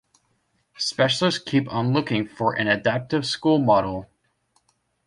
[0.79, 4.09] Specialists keep on looking for an adaptive school model.